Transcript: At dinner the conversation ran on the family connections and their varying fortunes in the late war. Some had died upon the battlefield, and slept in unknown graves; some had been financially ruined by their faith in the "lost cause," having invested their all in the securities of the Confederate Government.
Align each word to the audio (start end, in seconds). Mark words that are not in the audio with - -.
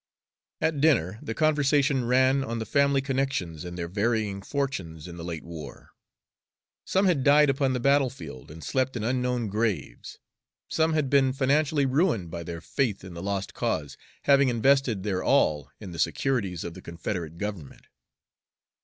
At 0.61 0.81
dinner 0.81 1.19
the 1.21 1.35
conversation 1.35 2.05
ran 2.05 2.43
on 2.43 2.57
the 2.57 2.65
family 2.65 3.01
connections 3.01 3.63
and 3.63 3.77
their 3.77 3.87
varying 3.87 4.41
fortunes 4.41 5.07
in 5.07 5.15
the 5.15 5.23
late 5.23 5.43
war. 5.43 5.91
Some 6.85 7.05
had 7.05 7.23
died 7.23 7.51
upon 7.51 7.73
the 7.73 7.79
battlefield, 7.79 8.49
and 8.49 8.63
slept 8.63 8.97
in 8.97 9.03
unknown 9.03 9.47
graves; 9.47 10.17
some 10.67 10.93
had 10.93 11.07
been 11.11 11.33
financially 11.33 11.85
ruined 11.85 12.31
by 12.31 12.41
their 12.41 12.61
faith 12.61 13.03
in 13.03 13.13
the 13.13 13.21
"lost 13.21 13.53
cause," 13.53 13.95
having 14.23 14.49
invested 14.49 15.03
their 15.03 15.21
all 15.23 15.69
in 15.79 15.91
the 15.91 15.99
securities 15.99 16.63
of 16.63 16.73
the 16.73 16.81
Confederate 16.81 17.37
Government. 17.37 17.85